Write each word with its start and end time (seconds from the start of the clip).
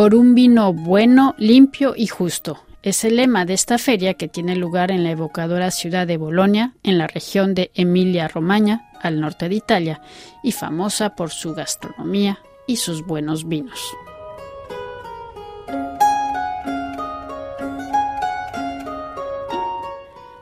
Por 0.00 0.14
un 0.14 0.34
vino 0.34 0.72
bueno, 0.72 1.34
limpio 1.36 1.92
y 1.94 2.06
justo. 2.06 2.64
Es 2.82 3.04
el 3.04 3.16
lema 3.16 3.44
de 3.44 3.52
esta 3.52 3.76
feria 3.76 4.14
que 4.14 4.28
tiene 4.28 4.56
lugar 4.56 4.90
en 4.90 5.04
la 5.04 5.10
evocadora 5.10 5.70
ciudad 5.70 6.06
de 6.06 6.16
Bolonia, 6.16 6.72
en 6.82 6.96
la 6.96 7.06
región 7.06 7.54
de 7.54 7.70
Emilia-Romagna, 7.74 8.88
al 9.02 9.20
norte 9.20 9.50
de 9.50 9.56
Italia, 9.56 10.00
y 10.42 10.52
famosa 10.52 11.14
por 11.16 11.28
su 11.28 11.52
gastronomía 11.52 12.38
y 12.66 12.76
sus 12.76 13.04
buenos 13.04 13.46
vinos. 13.46 13.78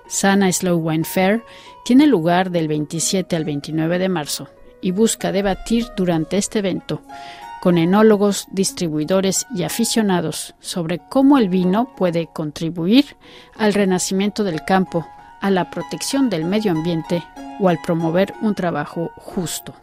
Sana 0.06 0.52
Slow 0.52 0.78
Wine 0.78 1.02
Fair 1.02 1.42
tiene 1.84 2.06
lugar 2.06 2.52
del 2.52 2.68
27 2.68 3.34
al 3.34 3.44
29 3.44 3.98
de 3.98 4.08
marzo 4.08 4.48
y 4.80 4.92
busca 4.92 5.32
debatir 5.32 5.88
durante 5.96 6.36
este 6.36 6.60
evento 6.60 7.02
con 7.60 7.78
enólogos, 7.78 8.46
distribuidores 8.50 9.46
y 9.54 9.64
aficionados 9.64 10.54
sobre 10.60 10.98
cómo 10.98 11.38
el 11.38 11.48
vino 11.48 11.94
puede 11.96 12.28
contribuir 12.32 13.16
al 13.56 13.74
renacimiento 13.74 14.44
del 14.44 14.64
campo, 14.64 15.06
a 15.40 15.50
la 15.50 15.70
protección 15.70 16.30
del 16.30 16.44
medio 16.44 16.72
ambiente 16.72 17.22
o 17.60 17.68
al 17.68 17.78
promover 17.84 18.34
un 18.42 18.54
trabajo 18.54 19.10
justo. 19.16 19.74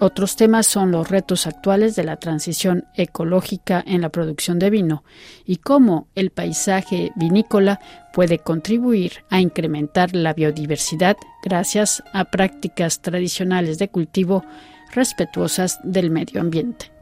Otros 0.00 0.34
temas 0.34 0.66
son 0.66 0.90
los 0.90 1.08
retos 1.08 1.46
actuales 1.46 1.94
de 1.94 2.02
la 2.02 2.16
transición 2.16 2.84
ecológica 2.94 3.82
en 3.86 4.00
la 4.00 4.08
producción 4.08 4.58
de 4.58 4.70
vino 4.70 5.04
y 5.44 5.56
cómo 5.56 6.08
el 6.16 6.30
paisaje 6.30 7.12
vinícola 7.14 7.80
puede 8.12 8.40
contribuir 8.40 9.24
a 9.30 9.40
incrementar 9.40 10.14
la 10.14 10.34
biodiversidad 10.34 11.16
gracias 11.44 12.02
a 12.12 12.24
prácticas 12.24 13.02
tradicionales 13.02 13.78
de 13.78 13.88
cultivo 13.88 14.44
respetuosas 14.92 15.78
del 15.84 16.10
medio 16.10 16.40
ambiente. 16.40 16.93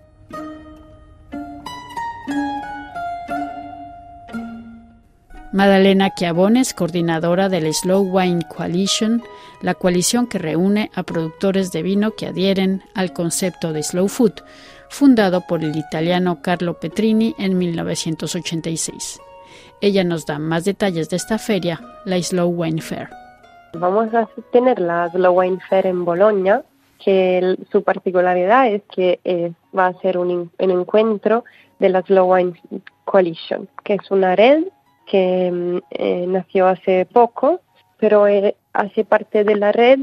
Madalena 5.53 6.15
Chiabones, 6.15 6.73
coordinadora 6.73 7.51
del 7.51 7.75
Slow 7.75 8.01
Wine 8.11 8.41
Coalition, 8.49 9.23
la 9.61 9.75
coalición 9.75 10.27
que 10.27 10.39
reúne 10.39 10.91
a 10.95 11.03
productores 11.03 11.73
de 11.73 11.83
vino 11.83 12.13
que 12.13 12.27
adhieren 12.27 12.83
al 12.95 13.13
concepto 13.13 13.75
de 13.75 13.83
Slow 13.83 14.09
Food, 14.09 14.33
fundado 14.89 15.43
por 15.43 15.63
el 15.63 15.77
italiano 15.77 16.41
Carlo 16.41 16.81
Petrini 16.81 17.35
en 17.39 17.59
1986. 17.59 19.21
Ella 19.83 20.05
nos 20.05 20.25
da 20.25 20.39
más 20.39 20.65
detalles 20.65 21.11
de 21.11 21.17
esta 21.17 21.37
feria, 21.37 21.83
la 22.07 22.17
Slow 22.23 22.49
Wine 22.49 22.81
Fair. 22.81 23.11
Vamos 23.75 24.15
a 24.15 24.27
tener 24.53 24.79
la 24.79 25.11
Slow 25.11 25.39
Wine 25.39 25.59
Fair 25.69 25.87
en 25.87 26.07
Bologna, 26.07 26.63
que 26.99 27.59
su 27.71 27.83
particularidad 27.83 28.69
es 28.69 28.83
que 28.85 29.21
eh, 29.25 29.53
va 29.77 29.89
a 29.89 30.01
ser 30.01 30.17
un, 30.17 30.51
un 30.59 30.71
encuentro 30.71 31.45
de 31.79 31.91
la 31.91 32.01
Slow 32.01 32.33
Wine 32.33 32.55
Coalition, 33.05 33.69
que 33.85 33.95
es 33.95 34.11
una 34.11 34.35
red 34.35 34.65
que 35.07 35.51
mm, 35.51 35.79
eh, 35.91 36.27
nació 36.27 36.67
hace 36.67 37.07
poco, 37.07 37.61
pero 37.99 38.27
eh, 38.27 38.57
hace 38.73 39.05
parte 39.05 39.45
de 39.45 39.57
la 39.57 39.73
red 39.73 40.01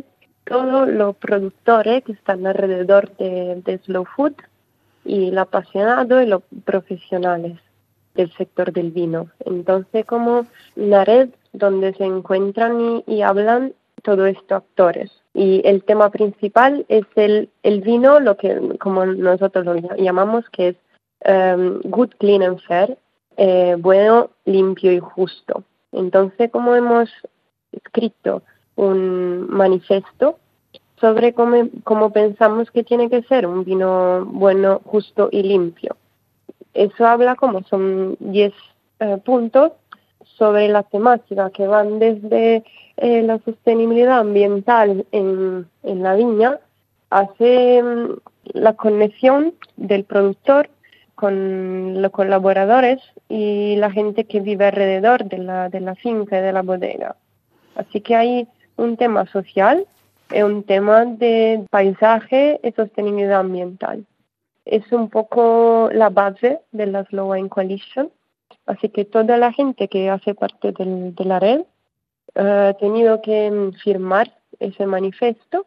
todos 0.50 0.89
los 0.89 1.16
productores 1.16 2.03
que 2.03 2.14
están 2.14 2.45
alrededor 2.47 3.16
de, 3.17 3.80
Slow 3.86 4.05
Food 4.16 4.33
y 5.05 5.30
los 5.31 5.44
apasionados 5.44 6.23
y 6.23 6.25
los 6.25 6.42
profesionales 6.66 7.58
del 8.16 8.33
sector 8.33 8.73
del 8.73 8.92
vino. 8.92 9.30
Entonces, 9.45 10.05
como 10.05 10.47
una 10.75 11.05
red 11.05 11.30
donde 11.53 11.94
se 11.94 12.03
encuentran 12.03 13.03
y, 13.05 13.22
hablan 13.22 13.73
todos 14.03 14.27
estos 14.30 14.64
actores. 14.64 15.11
Y 15.33 15.61
el 15.66 15.83
tema 15.83 16.09
principal 16.09 16.86
es 16.89 17.05
el, 17.16 17.50
el 17.64 17.81
vino, 17.81 18.20
lo 18.20 18.36
que 18.36 18.77
como 18.80 19.05
nosotros 19.05 19.66
lo 19.66 19.75
llamamos, 19.97 20.50
que 20.50 20.70
es 20.70 20.75
um, 21.25 21.80
Good, 21.83 22.16
Clean 22.17 22.42
and 22.42 22.59
Fair, 22.61 22.98
eh, 23.42 23.77
bueno, 23.80 24.32
limpio 24.44 24.92
y 24.92 25.00
justo. 25.00 25.64
Entonces, 25.94 26.52
como 26.52 26.76
hemos 26.76 27.10
escrito 27.72 28.42
un 28.76 29.48
manifiesto 29.50 30.38
sobre 31.00 31.33
cómo, 31.33 32.11
pensamos 32.11 32.70
que 32.70 32.83
tiene 32.83 33.10
que 33.10 33.23
ser 33.23 33.48
un 33.48 33.64
vino 33.64 34.26
bueno, 34.26 34.82
justo 34.83 35.30
y 35.32 35.44
limpio. 35.44 35.95
Eso 36.73 37.08
habla 37.08 37.36
como 37.36 37.64
son 37.64 38.17
10 38.20 38.52
eh, 39.00 39.17
puntos 39.23 39.71
sobre 40.38 40.67
la 40.67 40.83
temática 40.83 41.50
que 41.52 41.66
van 41.66 41.98
desde 41.98 42.66
eh, 42.98 43.21
la 43.21 43.39
sostenibilidad 43.45 44.20
ambiental 44.20 45.06
en, 45.14 45.66
en 45.83 46.04
la 46.04 46.16
viña, 46.16 46.60
hace 47.10 47.82
mm, 47.82 48.17
la 48.52 48.73
conexión 48.73 49.54
del 49.77 50.04
productor 50.04 50.70
con 51.20 52.02
los 52.02 52.12
colaboradores 52.12 53.02
y 53.28 53.76
la 53.76 53.92
gente 53.92 54.24
que 54.24 54.40
vive 54.40 54.68
alrededor 54.68 55.26
de 55.26 55.40
la, 55.40 55.68
de 55.68 55.82
la 55.82 55.96
finca 55.96 56.40
y 56.40 56.42
de 56.42 56.54
la 56.54 56.62
bodega. 56.62 57.18
Así 57.76 58.00
que 58.00 58.16
hay 58.16 58.48
un 58.78 58.96
tema 58.96 59.26
social 59.26 59.86
y 60.32 60.42
un 60.44 60.64
tema 60.64 61.04
de 61.04 61.66
paisaje 61.70 62.62
y 62.64 62.72
sostenibilidad 62.72 63.42
ambiental. 63.42 64.06
Es 64.64 64.90
un 64.94 65.10
poco 65.10 65.90
la 65.92 66.10
base 66.10 66.62
de 66.72 66.86
la 66.86 67.04
Slow 67.04 67.34
Wine 67.34 67.50
Coalition. 67.50 68.10
Así 68.66 68.88
que 68.88 69.04
toda 69.04 69.36
la 69.36 69.52
gente 69.52 69.90
que 69.90 70.10
hace 70.10 70.34
parte 70.34 70.72
de 70.72 71.26
la 71.26 71.40
red 71.42 71.62
eh, 72.36 72.70
ha 72.70 72.74
tenido 72.76 73.22
que 73.22 73.72
firmar 73.84 74.32
ese 74.60 74.86
manifiesto 74.86 75.66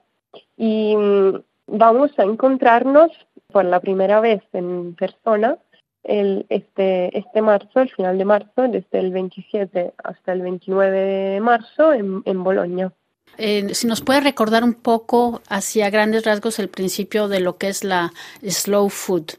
y 0.56 0.96
mm, 0.96 1.42
vamos 1.66 2.10
a 2.18 2.22
encontrarnos 2.22 3.10
por 3.52 3.64
la 3.64 3.80
primera 3.80 4.20
vez 4.20 4.42
en 4.52 4.94
persona 4.94 5.58
el, 6.02 6.46
este, 6.48 7.16
este 7.16 7.42
marzo, 7.42 7.80
el 7.80 7.90
final 7.90 8.18
de 8.18 8.24
marzo, 8.24 8.68
desde 8.68 8.98
el 8.98 9.12
27 9.12 9.94
hasta 10.02 10.32
el 10.32 10.42
29 10.42 10.98
de 10.98 11.40
marzo 11.40 11.92
en, 11.92 12.22
en 12.24 12.42
Bolonia. 12.42 12.92
Eh, 13.38 13.74
si 13.74 13.86
nos 13.86 14.00
puede 14.00 14.20
recordar 14.20 14.64
un 14.64 14.74
poco, 14.74 15.40
hacia 15.48 15.90
grandes 15.90 16.24
rasgos, 16.24 16.58
el 16.58 16.68
principio 16.68 17.28
de 17.28 17.40
lo 17.40 17.56
que 17.56 17.68
es 17.68 17.84
la 17.84 18.12
Slow 18.42 18.88
Food. 18.88 19.32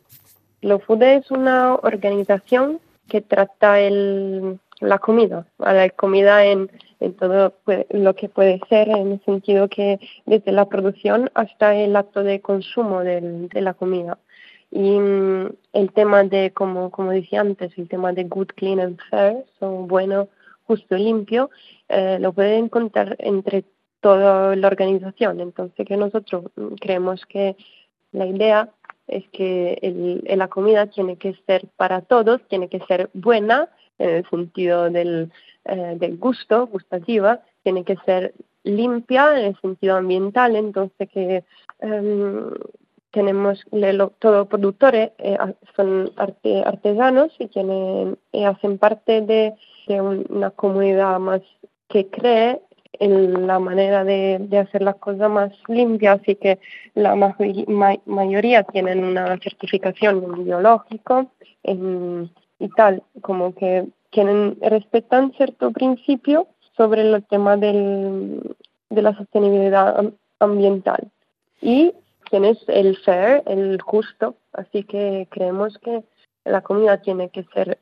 Slow 0.61 0.79
Food 0.79 1.03
es 1.03 1.31
una 1.31 1.75
organización 1.75 2.79
que 3.07 3.21
trata 3.21 3.79
el, 3.79 4.59
la 4.79 4.99
comida, 4.99 5.45
la 5.59 5.89
comida 5.89 6.45
en, 6.45 6.71
en 7.03 7.13
todo 7.13 7.53
lo 7.89 8.15
que 8.15 8.29
puede 8.29 8.59
ser, 8.69 8.89
en 8.89 9.13
el 9.13 9.21
sentido 9.25 9.67
que 9.67 9.99
desde 10.25 10.51
la 10.51 10.65
producción 10.65 11.29
hasta 11.33 11.75
el 11.75 11.95
acto 11.95 12.23
de 12.23 12.41
consumo 12.41 13.01
de 13.01 13.61
la 13.61 13.73
comida. 13.73 14.17
Y 14.75 14.99
mm, 14.99 15.49
el 15.73 15.91
tema 15.93 16.23
de, 16.23 16.51
como, 16.51 16.89
como 16.89 17.11
decía 17.11 17.41
antes, 17.41 17.77
el 17.77 17.87
tema 17.87 18.11
de 18.11 18.23
good, 18.23 18.47
clean 18.55 18.79
and 18.79 18.99
fair, 19.09 19.45
son 19.59 19.87
bueno, 19.87 20.29
justo, 20.65 20.95
limpio, 20.95 21.51
eh, 21.89 22.17
lo 22.19 22.33
pueden 22.33 22.65
encontrar 22.65 23.15
entre 23.19 23.65
toda 24.01 24.55
la 24.55 24.67
organización. 24.67 25.41
Entonces, 25.41 25.85
que 25.85 25.95
nosotros 25.95 26.45
mm, 26.55 26.73
creemos 26.81 27.23
que 27.27 27.55
la 28.13 28.25
idea 28.25 28.69
es 29.07 29.27
que 29.29 30.23
la 30.25 30.47
comida 30.47 30.87
tiene 30.87 31.17
que 31.17 31.35
ser 31.45 31.67
para 31.77 32.01
todos, 32.01 32.41
tiene 32.47 32.67
que 32.67 32.79
ser 32.87 33.11
buena, 33.13 33.69
en 34.03 34.09
el 34.09 34.29
sentido 34.29 34.89
del, 34.89 35.31
eh, 35.65 35.95
del 35.97 36.17
gusto, 36.17 36.67
gustativa, 36.67 37.41
tiene 37.63 37.83
que 37.83 37.95
ser 38.05 38.33
limpia 38.63 39.39
en 39.39 39.45
el 39.47 39.61
sentido 39.61 39.95
ambiental, 39.97 40.55
entonces 40.55 41.09
que 41.09 41.43
em, 41.79 42.51
tenemos 43.11 43.63
todos 44.19 44.47
productores 44.47 45.11
eh, 45.19 45.37
son 45.75 46.11
artesanos 46.17 47.31
y 47.39 47.47
tienen 47.47 48.17
hacen 48.45 48.77
parte 48.77 49.21
de, 49.21 49.53
una 49.87 50.49
comunidad 50.51 51.19
más 51.19 51.41
que 51.89 52.07
cree 52.07 52.61
en 52.99 53.47
la 53.47 53.59
manera 53.59 54.03
de, 54.03 54.47
hacer 54.57 54.81
las 54.81 54.95
cosas 54.95 55.29
más 55.29 55.51
limpias, 55.67 56.21
así 56.21 56.35
que 56.35 56.59
la 56.95 57.15
mayoría 58.05 58.63
tienen 58.63 59.03
una 59.03 59.37
certificación 59.39 60.45
biológica 60.45 61.27
y 62.63 62.69
tal, 62.69 63.03
como 63.21 63.53
que 63.53 63.85
tienen, 64.09 64.57
respetan 64.61 65.33
cierto 65.33 65.71
principio 65.71 66.47
sobre 66.77 67.01
el 67.01 67.21
tema 67.25 67.57
del, 67.57 68.55
de 68.89 69.01
la 69.01 69.13
sostenibilidad 69.17 70.13
ambiental. 70.39 71.11
Y 71.61 71.93
tienes 72.29 72.57
el 72.67 72.95
fair, 72.99 73.43
el 73.47 73.81
justo, 73.81 74.35
así 74.53 74.85
que 74.85 75.27
creemos 75.29 75.77
que 75.79 76.05
la 76.45 76.61
comida 76.61 77.01
tiene 77.01 77.29
que 77.29 77.43
ser, 77.53 77.77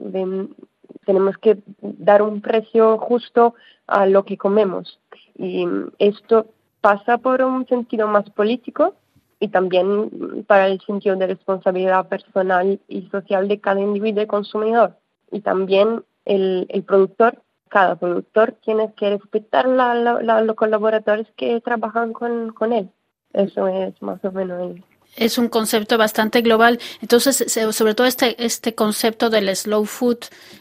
tenemos 1.06 1.38
que 1.38 1.60
dar 1.80 2.24
un 2.24 2.42
precio 2.42 2.98
justo 2.98 3.54
a 3.86 4.08
lo 4.08 4.26
que 4.26 4.38
comemos. 4.38 5.00
Y 5.38 5.68
esto 6.00 6.48
pasa 6.82 7.20
por 7.20 7.44
un 7.44 7.68
sentido 7.68 8.08
más 8.08 8.28
político 8.32 8.96
y 9.42 9.48
también 9.48 10.46
para 10.46 10.68
el 10.68 10.80
sentido 10.82 11.16
de 11.16 11.26
responsabilidad 11.26 12.08
personal 12.08 12.80
y 12.88 13.02
social 13.08 13.48
de 13.48 13.60
cada 13.60 13.82
individuo 13.82 14.24
y 14.24 14.28
consumidor. 14.28 14.96
Y 15.32 15.42
también 15.42 16.04
el, 16.26 16.68
el 16.70 16.84
productor, 16.84 17.42
cada 17.68 17.96
productor 17.96 18.54
tiene 18.64 18.94
que 18.94 19.10
respetar 19.10 19.68
la, 19.68 19.96
los 20.44 20.56
colaboradores 20.56 21.28
que 21.36 21.60
trabajan 21.60 22.14
con, 22.14 22.52
con 22.52 22.72
él. 22.72 22.90
Eso 23.34 23.68
es 23.68 24.00
más 24.00 24.24
o 24.24 24.32
menos 24.32 24.76
es 25.16 25.38
un 25.38 25.50
concepto 25.50 25.98
bastante 25.98 26.42
global. 26.42 26.80
Entonces, 27.02 27.46
sobre 27.72 27.96
todo 27.96 28.08
este, 28.08 28.44
este 28.44 28.76
concepto 28.76 29.30
del 29.30 29.54
slow 29.56 29.86
food, 29.86 30.18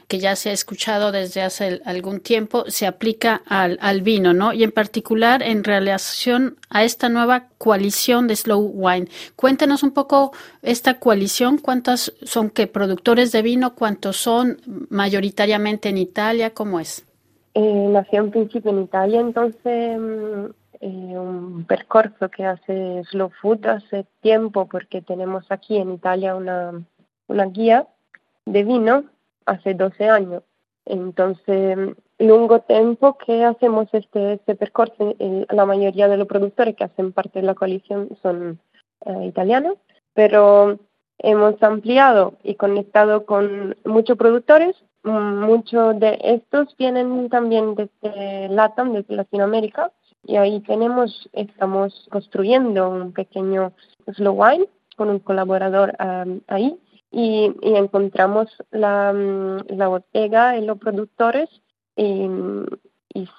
que 0.08 0.18
ya 0.18 0.34
se 0.36 0.50
ha 0.50 0.52
escuchado 0.52 1.12
desde 1.12 1.42
hace 1.42 1.80
algún 1.84 2.20
tiempo, 2.20 2.64
se 2.66 2.86
aplica 2.86 3.42
al, 3.46 3.78
al 3.80 4.02
vino, 4.02 4.32
¿no? 4.32 4.52
Y 4.52 4.64
en 4.64 4.72
particular 4.72 5.42
en 5.42 5.62
relación 5.62 6.56
a 6.68 6.84
esta 6.84 7.08
nueva 7.08 7.46
coalición 7.58 8.26
de 8.26 8.36
slow 8.36 8.60
wine. 8.60 9.08
Cuéntanos 9.36 9.82
un 9.82 9.92
poco 9.92 10.32
esta 10.62 10.98
coalición, 10.98 11.58
cuántos 11.58 12.12
son 12.22 12.50
que 12.50 12.66
productores 12.66 13.32
de 13.32 13.42
vino, 13.42 13.74
cuántos 13.74 14.16
son 14.16 14.60
mayoritariamente 14.88 15.88
en 15.88 15.98
Italia, 15.98 16.50
¿cómo 16.50 16.80
es? 16.80 17.04
Eh, 17.54 17.88
nació 17.90 18.20
en 18.20 18.30
principio 18.30 18.70
en 18.70 18.82
Italia, 18.82 19.20
entonces 19.20 19.98
mm, 19.98 20.46
eh, 20.80 20.88
un 20.88 21.64
percorso 21.66 22.30
que 22.30 22.44
hace 22.44 23.02
Slow 23.10 23.30
Food 23.40 23.66
hace 23.66 24.06
tiempo 24.22 24.66
porque 24.66 25.02
tenemos 25.02 25.44
aquí 25.50 25.76
en 25.76 25.92
Italia 25.92 26.34
una, 26.34 26.82
una 27.26 27.44
guía 27.46 27.86
de 28.46 28.64
vino 28.64 29.04
hace 29.44 29.74
12 29.74 30.08
años. 30.08 30.42
Entonces, 30.86 31.94
lungo 32.18 32.60
tiempo 32.60 33.18
que 33.18 33.44
hacemos 33.44 33.88
este, 33.92 34.34
este 34.34 34.54
percorso, 34.54 35.14
la 35.50 35.66
mayoría 35.66 36.08
de 36.08 36.16
los 36.16 36.26
productores 36.26 36.74
que 36.74 36.84
hacen 36.84 37.12
parte 37.12 37.40
de 37.40 37.46
la 37.46 37.54
coalición 37.54 38.08
son 38.22 38.58
eh, 39.04 39.26
italianos, 39.26 39.76
pero 40.14 40.78
hemos 41.18 41.62
ampliado 41.62 42.38
y 42.42 42.54
conectado 42.54 43.26
con 43.26 43.76
muchos 43.84 44.16
productores. 44.16 44.76
Muchos 45.02 45.98
de 45.98 46.18
estos 46.22 46.76
vienen 46.76 47.30
también 47.30 47.74
desde 47.74 48.48
LATAM, 48.48 48.92
desde 48.92 49.14
Latinoamérica, 49.14 49.92
y 50.24 50.36
ahí 50.36 50.60
tenemos, 50.60 51.28
estamos 51.32 52.06
construyendo 52.10 52.88
un 52.88 53.12
pequeño 53.12 53.72
slow 54.14 54.34
wine 54.34 54.66
con 54.96 55.08
un 55.08 55.18
colaborador 55.18 55.94
ahí. 56.46 56.78
Y, 57.12 57.52
encontramos 57.62 58.48
la, 58.70 59.12
mm, 59.12 59.76
la, 59.76 59.88
botega 59.88 60.56
y 60.56 60.64
los 60.64 60.78
productores 60.78 61.48
y, 61.96 62.28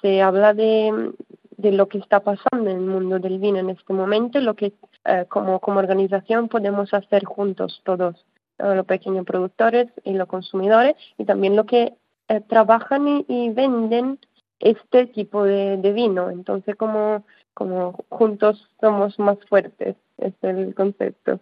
se 0.02 0.20
habla 0.20 0.52
de, 0.52 1.12
de, 1.56 1.72
lo 1.72 1.88
que 1.88 1.98
está 1.98 2.20
pasando 2.20 2.68
en 2.70 2.76
el 2.76 2.84
mundo 2.84 3.18
del 3.18 3.38
vino 3.38 3.58
en 3.58 3.70
este 3.70 3.92
momento, 3.94 4.40
lo 4.40 4.54
que 4.54 4.74
eh, 5.06 5.24
como, 5.28 5.58
como 5.60 5.78
organización 5.78 6.48
podemos 6.48 6.92
hacer 6.92 7.24
juntos 7.24 7.80
todos, 7.84 8.26
los 8.58 8.86
pequeños 8.86 9.24
productores 9.24 9.88
y 10.04 10.12
los 10.12 10.28
consumidores 10.28 10.94
y 11.16 11.24
también 11.24 11.56
lo 11.56 11.64
que 11.64 11.94
eh, 12.28 12.40
trabajan 12.42 13.24
y 13.26 13.50
venden 13.50 14.18
este 14.62 15.06
tipo 15.06 15.44
de, 15.44 15.76
vino. 15.92 16.30
Entonces, 16.30 16.76
como, 16.76 17.24
como 17.52 18.04
juntos 18.08 18.68
somos 18.80 19.18
más 19.18 19.38
fuertes, 19.48 19.96
es 20.18 20.32
el 20.42 20.74
concepto. 20.74 21.40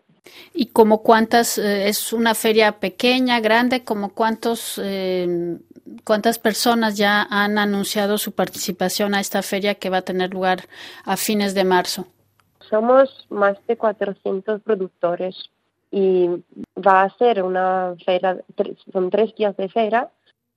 ¿Y 0.53 0.67
como 0.67 1.03
cuántas, 1.03 1.59
eh, 1.59 1.89
es 1.89 2.13
una 2.13 2.35
feria 2.35 2.81
pequeña, 2.81 3.41
grande, 3.41 3.85
como 3.85 4.15
cuántos, 4.15 4.81
eh, 4.83 5.59
cuántas 6.05 6.39
personas 6.39 6.97
ya 6.97 7.27
han 7.31 7.59
anunciado 7.59 8.19
su 8.19 8.33
participación 8.33 9.15
a 9.15 9.21
esta 9.21 9.43
feria 9.43 9.75
que 9.75 9.91
va 9.91 9.99
a 9.99 10.03
tener 10.03 10.33
lugar 10.33 10.65
a 11.05 11.17
fines 11.17 11.55
de 11.55 11.65
marzo? 11.65 12.07
Somos 12.69 13.27
más 13.31 13.57
de 13.67 13.77
400 13.77 14.63
productores 14.63 15.51
y 15.91 16.29
va 16.77 17.03
a 17.03 17.17
ser 17.19 17.43
una 17.43 17.97
feria, 18.05 18.39
son 18.93 19.11
tres 19.11 19.35
días 19.35 19.57
de 19.57 19.69
feria 19.69 20.09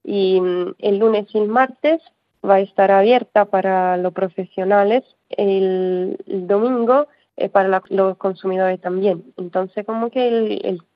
y 0.04 0.39
mm, 0.39 0.75
el 0.80 1.00
lunes 1.00 1.27
y 1.33 1.39
el 1.39 1.48
martes 1.48 2.01
va 2.47 2.55
a 2.55 2.59
estar 2.59 2.91
abierta 2.91 3.45
para 3.45 3.97
los 3.97 4.13
profesionales 4.13 5.03
el, 5.29 6.17
domingo 6.25 7.07
eh, 7.37 7.49
para 7.49 7.81
los 7.89 8.17
consumidores 8.17 8.79
también. 8.81 9.23
Entonces, 9.37 9.85
como 9.85 10.09
que 10.09 10.27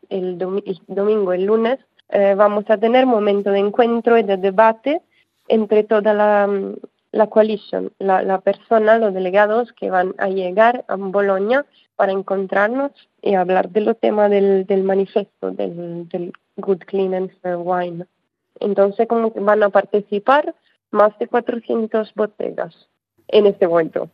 el, 0.09 0.37
domingo, 0.87 1.33
el 1.33 1.45
lunes, 1.45 1.79
eh, 2.09 2.35
vamos 2.35 2.65
a 2.69 2.77
tener 2.77 3.05
momento 3.05 3.51
de 3.51 3.59
encuentro 3.59 4.17
y 4.17 4.23
de 4.23 4.37
debate 4.37 5.01
entre 5.47 5.83
toda 5.83 6.13
la, 6.13 6.49
la 7.11 7.27
coalition, 7.27 7.91
la, 7.99 8.41
persona, 8.41 8.97
los 8.97 9.13
delegados 9.13 9.73
que 9.73 9.89
van 9.89 10.13
a 10.17 10.29
llegar 10.29 10.85
a 10.87 10.95
Bolonia 10.95 11.65
para 11.95 12.11
encontrarnos 12.11 12.91
y 13.21 13.33
hablar 13.33 13.69
de 13.69 13.81
los 13.81 13.99
temas 13.99 14.29
del, 14.29 14.65
del 14.65 14.83
manifiesto, 14.83 15.51
del 15.51 16.33
Good 16.57 16.79
Clean 16.85 17.13
and 17.13 17.31
Fair 17.41 17.57
Wine. 17.57 18.05
Entonces, 18.59 19.07
como 19.07 19.33
que 19.33 19.39
van 19.39 19.63
a 19.63 19.69
participar 19.69 20.53
más 20.91 21.17
de 21.19 21.27
400 21.27 22.13
botellas 22.15 22.87
en 23.27 23.45
este 23.47 23.67
momento. 23.67 24.09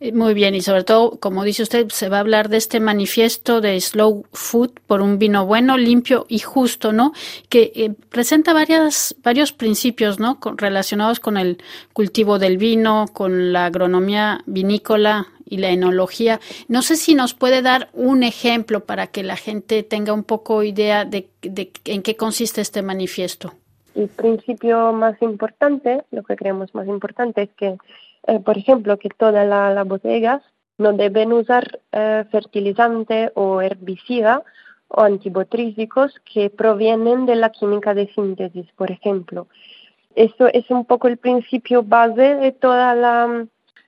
Eh, 0.00 0.12
muy 0.12 0.34
bien, 0.34 0.54
y 0.54 0.60
sobre 0.60 0.82
todo, 0.82 1.18
como 1.20 1.44
dice 1.44 1.62
usted, 1.62 1.88
se 1.90 2.08
va 2.08 2.16
a 2.16 2.20
hablar 2.20 2.48
de 2.48 2.56
este 2.56 2.80
manifiesto 2.80 3.60
de 3.60 3.80
Slow 3.80 4.26
Food 4.32 4.72
por 4.86 5.00
un 5.00 5.18
vino 5.18 5.46
bueno, 5.46 5.78
limpio 5.78 6.26
y 6.28 6.40
justo, 6.40 6.92
¿no? 6.92 7.12
Que 7.48 7.72
eh, 7.74 7.94
presenta 8.08 8.52
varias, 8.52 9.14
varios 9.22 9.52
principios, 9.52 10.18
¿no? 10.18 10.38
relacionados 10.56 11.20
con 11.20 11.36
el 11.36 11.58
cultivo 11.92 12.40
del 12.40 12.58
vino, 12.58 13.06
con 13.12 13.52
la 13.52 13.66
agronomía 13.66 14.42
vinícola 14.46 15.28
y 15.46 15.58
la 15.58 15.70
enología. 15.70 16.40
No 16.66 16.82
sé 16.82 16.96
si 16.96 17.14
nos 17.14 17.34
puede 17.34 17.62
dar 17.62 17.88
un 17.92 18.24
ejemplo 18.24 18.84
para 18.84 19.06
que 19.06 19.22
la 19.22 19.36
gente 19.36 19.84
tenga 19.84 20.12
un 20.12 20.24
poco 20.24 20.64
idea 20.64 21.04
de 21.04 21.28
en 21.84 22.02
qué 22.02 22.16
consiste 22.16 22.60
este 22.60 22.82
manifiesto. 22.82 23.54
El 23.94 24.08
principio 24.08 24.92
más 24.92 25.20
importante, 25.22 26.04
lo 26.10 26.22
que 26.22 26.36
creemos 26.36 26.74
más 26.74 26.88
importante 26.88 27.42
es 27.42 27.50
que, 27.56 27.78
eh, 28.26 28.40
por 28.40 28.58
ejemplo, 28.58 28.98
que 28.98 29.08
todas 29.08 29.46
las 29.46 29.86
bodegas 29.86 30.42
no 30.78 30.92
deben 30.92 31.32
usar 31.32 31.80
eh, 31.92 32.24
fertilizante 32.30 33.30
o 33.34 33.60
herbicida 33.60 34.42
o 34.88 35.02
antibotrísicos 35.02 36.20
que 36.24 36.50
provienen 36.50 37.26
de 37.26 37.36
la 37.36 37.50
química 37.50 37.94
de 37.94 38.12
síntesis, 38.12 38.66
por 38.72 38.90
ejemplo. 38.90 39.46
Eso 40.14 40.48
es 40.48 40.68
un 40.70 40.84
poco 40.84 41.08
el 41.08 41.16
principio 41.16 41.82
base 41.82 42.34
de 42.36 42.52
toda 42.52 42.94
la 42.94 43.46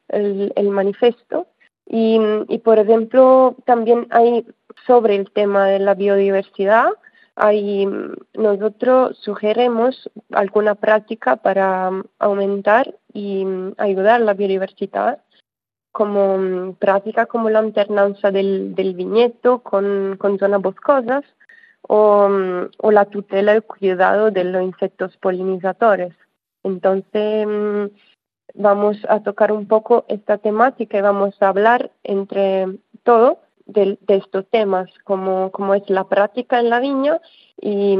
el, 0.08 0.52
el 0.54 0.68
manifiesto 0.70 1.46
y, 1.88 2.18
y, 2.48 2.58
por 2.58 2.78
ejemplo, 2.78 3.56
también 3.64 4.06
hay 4.10 4.46
sobre 4.86 5.16
el 5.16 5.30
tema 5.30 5.66
de 5.66 5.78
la 5.78 5.94
biodiversidad, 5.94 6.88
Ahí 7.36 7.86
nosotros 8.34 9.18
sugerimos 9.18 10.10
alguna 10.32 10.74
práctica 10.74 11.36
para 11.36 11.90
aumentar 12.18 12.94
y 13.12 13.44
ayudar 13.76 14.22
la 14.22 14.32
biodiversidad, 14.32 15.20
como 15.92 16.74
práctica 16.78 17.26
como 17.26 17.50
la 17.50 17.58
alternanza 17.58 18.30
del, 18.30 18.74
del 18.74 18.94
con, 19.62 20.16
con 20.18 20.38
zonas 20.38 20.62
boscosas 20.62 21.24
o, 21.82 22.28
o, 22.78 22.90
la 22.90 23.04
tutela 23.04 23.56
y 23.56 23.60
cuidado 23.60 24.30
de 24.30 24.44
los 24.44 24.62
insectos 24.62 25.16
polinizadores. 25.18 26.14
Entonces, 26.62 27.46
vamos 28.54 28.96
a 29.08 29.20
tocar 29.22 29.52
un 29.52 29.66
poco 29.66 30.04
esta 30.08 30.38
temática 30.38 30.98
y 30.98 31.02
vamos 31.02 31.34
a 31.40 31.48
hablar 31.48 31.90
entre 32.02 32.66
todo 33.02 33.40
de, 33.66 33.98
estos 34.08 34.46
temas, 34.48 34.88
como, 35.04 35.50
como 35.50 35.74
es 35.74 35.88
la 35.90 36.04
práctica 36.04 36.60
en 36.60 36.70
la 36.70 36.80
viña 36.80 37.20
y, 37.60 37.98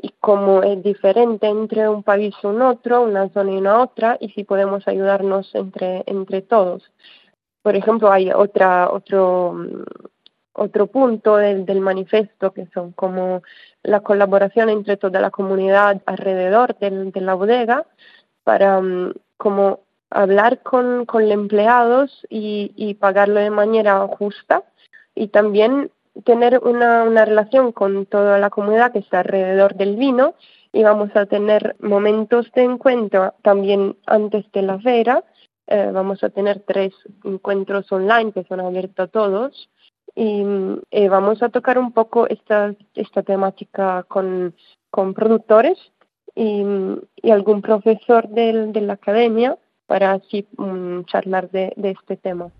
y 0.00 0.10
cómo 0.20 0.62
es 0.62 0.82
diferente 0.82 1.46
entre 1.46 1.88
un 1.88 2.02
país 2.02 2.34
y 2.42 2.46
un 2.46 2.62
otro, 2.62 3.02
una 3.02 3.28
zona 3.30 3.52
y 3.52 3.56
una 3.56 3.80
otra, 3.80 4.16
y 4.20 4.28
si 4.30 4.44
podemos 4.44 4.86
ayudarnos 4.86 5.54
entre, 5.54 6.02
entre 6.06 6.42
todos. 6.42 6.82
Por 7.62 7.76
ejemplo, 7.76 8.10
hay 8.10 8.30
otra, 8.30 8.90
otro, 8.90 9.56
otro 10.52 10.86
punto 10.88 11.36
del, 11.36 11.64
del 11.64 11.80
manifiesto 11.80 12.52
que 12.52 12.66
son 12.74 12.92
como 12.92 13.42
la 13.82 14.00
colaboración 14.00 14.68
entre 14.68 14.96
toda 14.96 15.20
la 15.20 15.30
comunidad 15.30 16.02
alrededor 16.06 16.76
de 16.78 17.20
la 17.20 17.34
bodega 17.34 17.86
para 18.44 18.80
como 19.36 19.80
hablar 20.10 20.62
con, 20.62 21.04
con 21.06 21.24
los 21.24 21.32
empleados 21.32 22.26
y, 22.30 22.72
y 22.76 22.94
pagarlo 22.94 23.40
de 23.40 23.50
manera 23.50 24.06
justa 24.08 24.64
y 25.18 25.28
también 25.28 25.90
tener 26.24 26.60
una, 26.62 27.24
relación 27.24 27.72
con 27.72 28.06
toda 28.06 28.38
la 28.38 28.50
comunidad 28.50 28.92
que 28.92 29.00
está 29.00 29.20
alrededor 29.20 29.74
del 29.74 29.96
vino 29.96 30.34
y 30.72 30.82
vamos 30.84 31.14
a 31.16 31.26
tener 31.26 31.76
momentos 31.80 32.50
de 32.52 32.62
encuentro 32.62 33.34
también 33.42 33.96
antes 34.06 34.50
de 34.52 34.62
la 34.62 34.78
feria. 34.78 35.24
Eh, 35.66 35.90
vamos 35.92 36.22
a 36.22 36.30
tener 36.30 36.60
tres 36.60 36.92
encuentros 37.24 37.90
online 37.90 38.32
que 38.32 38.44
son 38.44 38.60
abiertos 38.60 39.08
a 39.08 39.10
todos 39.10 39.68
y 40.14 40.44
eh, 40.90 41.08
vamos 41.08 41.42
a 41.42 41.48
tocar 41.48 41.78
un 41.78 41.92
poco 41.92 42.28
esta, 42.28 42.74
esta 42.94 43.22
temática 43.22 44.04
con, 44.04 44.54
con 44.90 45.14
productores 45.14 45.78
y, 46.34 46.62
algún 47.30 47.60
profesor 47.60 48.28
de, 48.28 48.80
la 48.80 48.92
academia 48.92 49.58
para 49.86 50.12
así 50.12 50.46
um, 50.58 51.04
charlar 51.04 51.50
de 51.50 51.72
este 51.76 52.16
tema. 52.16 52.50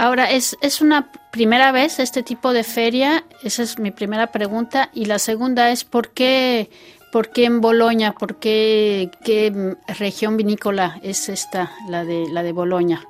Ahora, 0.00 0.30
¿es, 0.30 0.56
¿es 0.62 0.80
una 0.80 1.12
primera 1.30 1.72
vez 1.72 1.98
este 1.98 2.22
tipo 2.22 2.54
de 2.54 2.64
feria? 2.64 3.24
Esa 3.44 3.62
es 3.62 3.78
mi 3.78 3.90
primera 3.90 4.28
pregunta. 4.28 4.88
Y 4.94 5.04
la 5.04 5.18
segunda 5.18 5.70
es, 5.70 5.84
¿por 5.84 6.08
qué, 6.08 6.70
¿Por 7.12 7.28
qué 7.28 7.44
en 7.44 7.60
Boloña? 7.60 8.12
¿Por 8.12 8.36
qué, 8.36 9.10
qué 9.22 9.76
región 9.98 10.38
vinícola 10.38 10.98
es 11.02 11.28
esta, 11.28 11.70
la 11.86 12.06
de, 12.06 12.24
la 12.32 12.42
de 12.42 12.52
Boloña? 12.52 13.02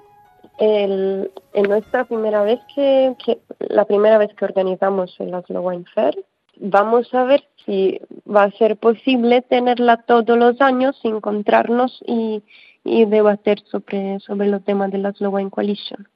El, 0.59 1.31
en 1.53 1.63
nuestra 1.63 2.07
primera 2.07 2.43
vez 2.43 2.59
que, 2.75 3.15
la 3.61 3.85
primera 3.85 4.19
vez 4.19 4.35
que 4.35 4.45
organizamos 4.45 5.15
el 5.21 5.33
Oslo 5.33 5.63
Wine 5.63 5.85
Fair, 5.95 6.25
vamos 6.57 7.15
a 7.15 7.23
ver 7.23 7.45
si 7.65 8.01
va 8.29 8.43
a 8.43 8.51
ser 8.51 8.77
posible 8.77 9.43
tenerla 9.43 9.99
todos 9.99 10.37
los 10.37 10.61
años, 10.61 10.99
encontrarnos 11.05 12.03
y, 12.05 12.43
y 12.85 13.05
debatir 13.05 13.63
sobre, 13.71 14.19
sobre 14.21 14.49
los 14.49 14.65
temas 14.65 14.91
de 14.91 14.99
la 14.99 15.13
Slow 15.13 15.35
Wine 15.35 15.51
Coalition. 15.51 16.09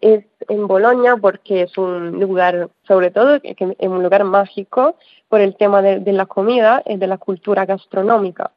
Es 0.00 0.24
en 0.48 0.66
Bolonia 0.66 1.16
porque 1.16 1.62
es 1.62 1.76
un 1.78 2.18
lugar, 2.20 2.70
sobre 2.86 3.10
todo, 3.10 3.40
es 3.42 3.56
un 3.88 4.02
lugar 4.02 4.24
mágico 4.24 4.96
por 5.28 5.40
el 5.40 5.56
tema 5.56 5.82
de, 5.82 6.12
la 6.12 6.26
comida 6.26 6.82
y 6.86 6.96
de 6.96 7.06
la 7.06 7.18
cultura 7.18 7.66
gastronómica. 7.66 8.52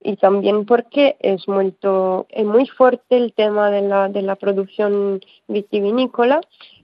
Y 0.00 0.16
también 0.16 0.66
porque 0.66 1.16
es 1.20 1.48
muy, 1.48 1.74
es 2.28 2.44
muy 2.44 2.66
fuerte 2.66 3.16
el 3.16 3.32
tema 3.32 3.70
de 3.70 3.82
la, 3.82 4.08
de 4.08 4.22
la 4.22 4.36
producción 4.36 5.20
vitivinícola 5.48 6.40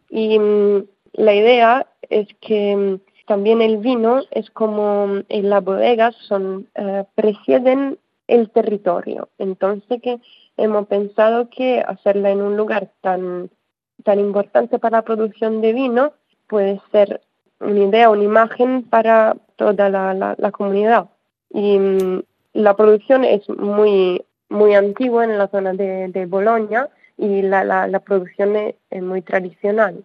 y 0.08 0.38
mm, 0.38 0.84
la 1.12 1.34
idea 1.34 1.86
es 2.08 2.28
que 2.40 2.76
mm, 2.76 3.00
también 3.26 3.62
el 3.62 3.76
vino 3.76 4.22
es 4.30 4.50
como 4.50 5.22
en 5.28 5.50
las 5.50 5.62
bodegas 5.62 6.16
son 6.26 6.68
eh, 6.74 7.04
presiden 7.14 7.98
el 8.30 8.50
territorio. 8.50 9.28
Entonces 9.38 10.00
que 10.00 10.20
hemos 10.56 10.86
pensado 10.86 11.50
que 11.50 11.80
hacerla 11.80 12.30
en 12.30 12.40
un 12.42 12.56
lugar 12.56 12.90
tan, 13.00 13.50
tan 14.04 14.20
importante 14.20 14.78
para 14.78 14.98
la 14.98 15.02
producción 15.02 15.60
de 15.60 15.72
vino 15.72 16.12
puede 16.48 16.80
ser 16.92 17.20
una 17.60 17.80
idea, 17.80 18.10
una 18.10 18.24
imagen 18.24 18.82
para 18.84 19.36
toda 19.56 19.88
la, 19.88 20.14
la, 20.14 20.50
comunidad. 20.52 21.08
Y 21.50 21.78
mm, 21.78 22.22
la 22.54 22.74
producción 22.74 23.24
es 23.24 23.48
muy, 23.48 24.24
muy 24.48 24.74
antigua 24.74 25.24
en 25.24 25.36
la 25.36 25.48
zona 25.48 25.72
de, 25.74 26.08
de 26.08 26.88
y 27.18 27.42
la, 27.42 27.64
la, 27.64 28.00
producción 28.00 28.56
es, 28.56 29.02
muy 29.02 29.22
tradicional. 29.22 30.04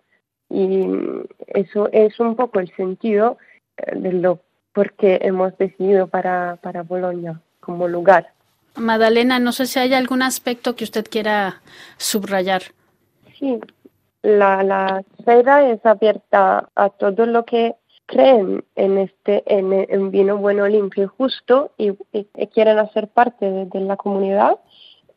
Y 0.49 0.87
mm, 0.87 1.23
eso 1.47 1.89
es 1.91 2.19
un 2.19 2.35
poco 2.35 2.59
el 2.59 2.73
sentido 2.75 3.37
eh, 3.77 3.97
de 3.97 4.13
lo 4.13 4.39
por 4.73 4.91
qué 4.93 5.19
hemos 5.21 5.57
decidido 5.57 6.07
para, 6.07 6.57
para 6.61 6.83
como 7.65 7.87
lugar. 7.87 8.31
Madalena, 8.75 9.39
no 9.39 9.51
sé 9.51 9.65
si 9.65 9.79
hay 9.79 9.93
algún 9.93 10.21
aspecto 10.21 10.75
que 10.75 10.83
usted 10.83 11.05
quiera 11.09 11.61
subrayar. 11.97 12.63
Sí, 13.39 13.59
la, 14.21 14.63
la 14.63 15.03
es 15.71 15.85
abierta 15.85 16.69
a 16.75 16.89
todo 16.89 17.25
lo 17.25 17.45
que 17.45 17.75
creen 18.05 18.63
en 18.75 18.97
este 18.97 19.43
en, 19.47 20.11
vino 20.11 20.37
bueno, 20.37 20.67
limpio 20.67 21.05
y 21.05 21.07
justo 21.07 21.71
y, 21.77 21.93
quieren 22.53 22.77
hacer 22.77 23.07
parte 23.07 23.49
de, 23.49 23.79
la 23.81 23.97
comunidad 23.97 24.59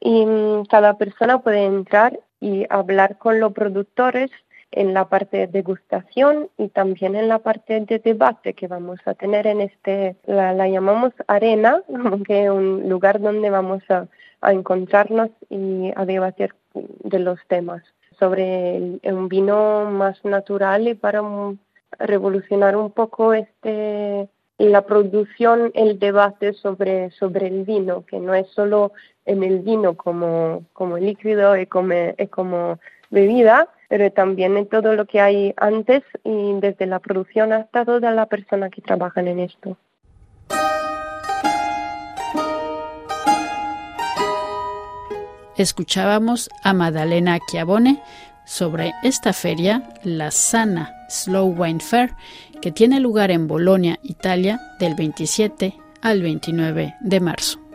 y 0.00 0.24
mm, 0.24 0.64
cada 0.66 0.96
persona 0.96 1.40
puede 1.40 1.64
entrar 1.64 2.18
y 2.40 2.64
hablar 2.70 3.18
con 3.18 3.40
los 3.40 3.52
productores 3.52 4.30
en 4.72 4.94
la 4.94 5.08
parte 5.08 5.38
de 5.38 5.46
degustación 5.46 6.48
y 6.58 6.68
también 6.68 7.16
en 7.16 7.28
la 7.28 7.38
parte 7.38 7.80
de 7.80 7.98
debate 7.98 8.54
que 8.54 8.68
vamos 8.68 8.98
a 9.06 9.14
tener 9.14 9.46
en 9.46 9.60
este, 9.60 10.16
la, 10.26 10.68
llamamos 10.68 11.12
arena, 11.26 11.82
que 12.26 12.44
es 12.44 12.50
un 12.50 12.88
lugar 12.88 13.20
donde 13.20 13.50
vamos 13.50 13.82
a, 13.88 14.06
encontrarnos 14.40 15.30
y 15.50 15.90
a 15.96 16.04
debatir 16.04 16.54
de 16.72 17.18
los 17.18 17.40
temas 17.48 17.82
sobre 18.20 19.00
un 19.02 19.28
vino 19.28 19.90
más 19.90 20.24
natural 20.24 20.86
y 20.86 20.94
para 20.94 21.22
revolucionar 21.98 22.76
un 22.76 22.92
poco 22.92 23.34
este 23.34 24.28
la 24.58 24.82
producción, 24.82 25.70
el 25.74 25.98
debate 25.98 26.52
sobre, 26.52 27.10
sobre 27.12 27.46
el 27.46 27.64
vino, 27.64 28.04
que 28.04 28.18
no 28.18 28.34
es 28.34 28.48
solo 28.48 28.92
en 29.24 29.44
el 29.44 29.60
vino 29.60 29.96
como, 29.96 30.64
como 30.72 30.98
líquido 30.98 31.56
y 31.56 31.66
como, 31.66 31.94
y 32.16 32.26
como 32.26 32.78
bebida, 33.10 33.68
pero 33.88 34.12
también 34.12 34.56
en 34.56 34.66
todo 34.66 34.94
lo 34.94 35.06
que 35.06 35.20
hay 35.20 35.54
antes 35.56 36.02
y 36.24 36.60
desde 36.60 36.86
la 36.86 36.98
producción 36.98 37.52
hasta 37.52 37.84
toda 37.84 38.12
la 38.12 38.26
persona 38.26 38.70
que 38.70 38.82
trabajan 38.82 39.28
en 39.28 39.40
esto. 39.40 39.76
Escuchábamos 45.56 46.48
a 46.62 46.72
Madalena 46.72 47.38
Chiavone 47.50 48.00
sobre 48.46 48.92
esta 49.02 49.32
feria, 49.32 49.82
la 50.04 50.30
Sana 50.30 50.94
Slow 51.08 51.52
Wine 51.58 51.80
Fair, 51.80 52.10
que 52.62 52.70
tiene 52.70 53.00
lugar 53.00 53.30
en 53.30 53.48
Bolonia, 53.48 53.98
Italia, 54.02 54.60
del 54.78 54.94
27 54.94 55.74
al 56.00 56.22
29 56.22 56.94
de 57.00 57.20
marzo. 57.20 57.67